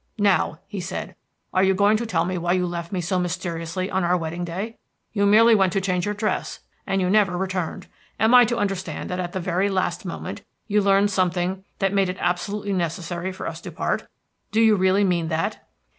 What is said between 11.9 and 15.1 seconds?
made it absolutely necessary for us to part? Do you really